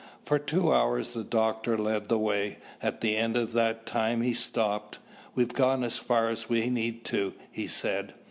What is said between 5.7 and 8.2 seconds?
as far as we need to," he said.